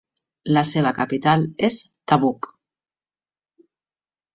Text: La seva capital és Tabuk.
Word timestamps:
La 0.57 0.63
seva 0.69 0.93
capital 1.01 1.47
és 1.69 1.79
Tabuk. 2.13 2.51